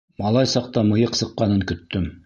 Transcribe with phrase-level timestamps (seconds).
[0.21, 2.15] Малай саҡта мыйыҡ сыҡҡанын көттөм.